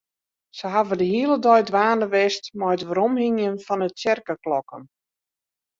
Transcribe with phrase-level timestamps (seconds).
[0.59, 4.83] Se hawwe de hiele dei dwaande west mei it weromhingjen fan de tsjerkeklokken.